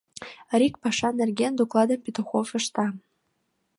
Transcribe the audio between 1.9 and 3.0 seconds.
Петухов ышта.